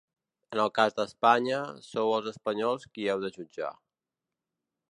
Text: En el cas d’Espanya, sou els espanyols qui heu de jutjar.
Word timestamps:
En 0.53 0.59
el 0.61 0.69
cas 0.77 0.95
d’Espanya, 0.99 1.59
sou 1.89 2.15
els 2.15 2.29
espanyols 2.31 2.89
qui 2.95 3.05
heu 3.13 3.21
de 3.27 3.31
jutjar. 3.37 3.71